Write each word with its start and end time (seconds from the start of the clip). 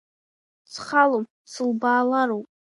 Схалом, 0.73 1.25
сылбаалароуп. 1.51 2.47